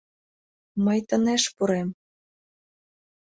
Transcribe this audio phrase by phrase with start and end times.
[0.83, 1.89] Мый тынеш пурем.